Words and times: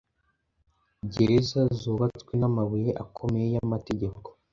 Gereza 1.13 1.61
zubatswe 1.79 2.33
n'amabuye 2.39 2.89
akomeye 3.03 3.47
y'amategeko, 3.55 4.27